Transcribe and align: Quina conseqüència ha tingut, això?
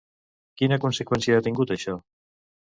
Quina 0.61 0.79
conseqüència 0.85 1.37
ha 1.37 1.45
tingut, 1.51 1.77
això? 1.79 1.97